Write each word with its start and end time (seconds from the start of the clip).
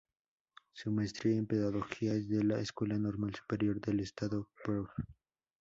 Su 0.73 0.89
Maestría 0.91 1.37
en 1.37 1.45
Pedagogía 1.45 2.15
es 2.15 2.27
de 2.27 2.43
la 2.43 2.57
Escuela 2.59 2.97
Normal 2.97 3.35
Superior 3.35 3.79
del 3.79 3.99
Estado 3.99 4.49
“Profr. 4.63 5.03